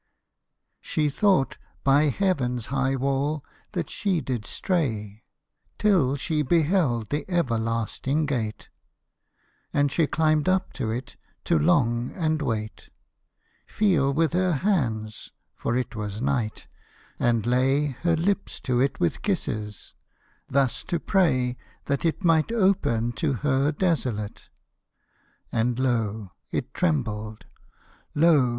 She 0.79 1.11
thought 1.11 1.57
by 1.83 2.09
heaven's 2.09 2.65
high 2.73 2.95
wall 2.95 3.45
that 3.73 3.87
she 3.87 4.19
did 4.19 4.47
stray 4.47 5.21
Till 5.77 6.15
she 6.15 6.41
beheld 6.41 7.09
the 7.11 7.23
everlasting 7.29 8.25
gate: 8.25 8.69
And 9.71 9.91
she 9.91 10.07
climbed 10.07 10.49
up 10.49 10.73
to 10.73 10.89
it 10.89 11.17
to 11.43 11.59
long, 11.59 12.09
and 12.13 12.41
wait, 12.41 12.89
Feel 13.67 14.11
with 14.11 14.33
her 14.33 14.53
hands 14.53 15.31
(for 15.55 15.77
it 15.77 15.95
was 15.95 16.19
night), 16.19 16.65
and 17.19 17.45
lay 17.45 17.89
Her 18.01 18.15
lips 18.15 18.59
to 18.61 18.79
it 18.81 18.99
with 18.99 19.21
kisses; 19.21 19.93
thus 20.49 20.81
to 20.85 20.99
pray 20.99 21.57
That 21.85 22.05
it 22.05 22.23
might 22.25 22.51
open 22.51 23.11
to 23.21 23.33
her 23.33 23.71
desolate. 23.71 24.49
And 25.51 25.77
lo! 25.77 26.31
it 26.51 26.73
trembled, 26.73 27.45
lo! 28.15 28.49